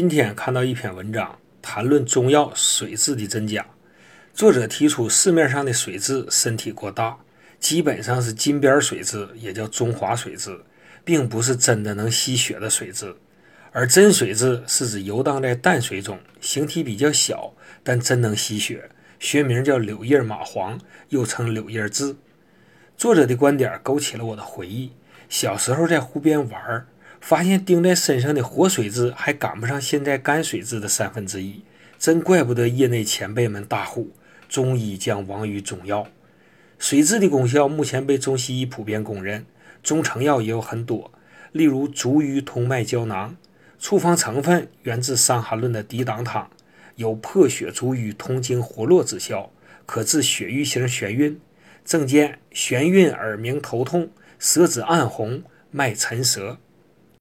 [0.00, 3.66] 今天看到一篇文章，谈论中药水质的真假。
[4.32, 7.18] 作者提出，市面上的水质身体过大，
[7.58, 10.56] 基本上是金边水质，也叫中华水质，
[11.04, 13.12] 并不是真的能吸血的水质。
[13.72, 17.52] 而真水质是指游荡在淡水中，形体比较小，
[17.82, 18.88] 但真能吸血，
[19.18, 20.78] 学名叫柳叶蚂蟥，
[21.08, 22.14] 又称柳叶痣。
[22.96, 24.92] 作者的观点勾起了我的回忆，
[25.28, 26.86] 小时候在湖边玩，
[27.20, 31.62] 发现钉在身上的活水蛭还赶不上现在干水蛭的三分之一，
[31.98, 34.10] 真怪不得业内前辈们大呼
[34.48, 36.06] 中医将亡于中药。
[36.78, 39.44] 水蛭的功效目前被中西医普遍公认，
[39.82, 41.10] 中成药也有很多，
[41.52, 43.36] 例如竹鱼通脉胶囊。
[43.80, 46.50] 处方成分源自《伤寒论》的涤荡汤，
[46.96, 49.52] 有破血逐瘀、通经活络之效，
[49.86, 51.40] 可治血瘀型眩晕。
[51.84, 56.58] 症见眩晕、耳鸣、头痛、舌质暗红、脉沉舌。